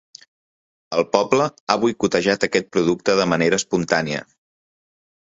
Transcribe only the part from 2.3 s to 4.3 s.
aquest producte de manera espontània.